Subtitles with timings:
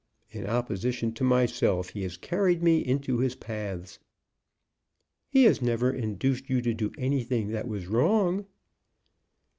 [0.31, 3.99] In opposition to myself he has carried me into his paths."
[5.29, 8.47] "He has never induced you to do anything that was wrong."